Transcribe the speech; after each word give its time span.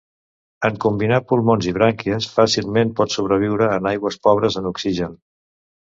En 0.69 0.79
combinar 0.85 1.19
pulmons 1.31 1.67
i 1.73 1.75
brànquies 1.75 2.29
fàcilment 2.39 2.95
pot 3.01 3.15
sobreviure 3.19 3.69
en 3.75 3.91
aigües 3.93 4.19
pobres 4.29 4.59
en 4.63 4.71
oxigen. 4.75 5.15